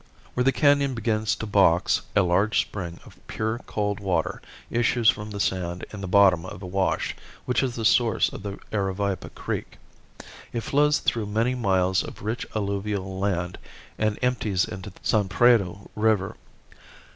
Where 0.33 0.43
the 0.43 0.51
canon 0.51 0.95
begins 0.95 1.35
to 1.35 1.45
box 1.45 2.01
a 2.15 2.23
large 2.23 2.59
spring 2.59 2.99
of 3.05 3.19
pure 3.27 3.59
cold 3.67 3.99
water 3.99 4.41
issues 4.71 5.11
from 5.11 5.29
the 5.29 5.39
sand 5.39 5.85
in 5.93 6.01
the 6.01 6.07
bottom 6.07 6.43
of 6.43 6.63
a 6.63 6.65
wash 6.65 7.15
which 7.45 7.61
is 7.61 7.75
the 7.75 7.85
source 7.85 8.27
of 8.33 8.41
the 8.41 8.57
Aravaipa 8.71 9.29
creek. 9.35 9.77
It 10.53 10.61
flows 10.61 10.97
through 10.97 11.27
many 11.27 11.53
miles 11.53 12.01
of 12.03 12.23
rich 12.23 12.47
alluvial 12.55 13.19
land 13.19 13.59
and 13.99 14.17
empties 14.23 14.65
into 14.65 14.89
the 14.89 14.97
San 15.03 15.29
Predo 15.29 15.91
river. 15.95 16.35